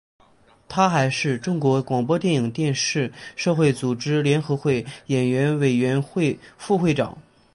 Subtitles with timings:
[0.67, 7.19] 他还是中国广播电影电视社会组织联合会演员委员会副会长。